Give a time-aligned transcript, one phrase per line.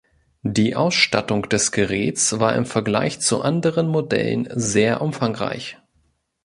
[0.41, 5.77] Die Ausstattung des Geräts war im Vergleich zu anderen Modellen sehr umfangreich.